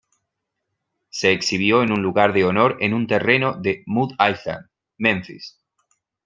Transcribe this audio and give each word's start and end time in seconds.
Se 1.11 1.31
exhibió 1.31 1.83
en 1.83 1.91
un 1.91 2.01
lugar 2.01 2.33
de 2.33 2.43
honor 2.43 2.75
en 2.79 2.95
un 2.95 3.05
terreno 3.05 3.53
de 3.61 3.83
Mud 3.85 4.13
Island, 4.13 4.65
Memphis. 4.97 5.59